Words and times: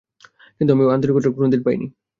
কিন্তু 0.57 0.71
আমি 0.73 0.83
ঐ 0.83 0.89
আন্তরিকতাটা 0.95 1.29
কোনদিন 1.35 1.61
পাই 1.63 1.75
নি। 1.75 1.87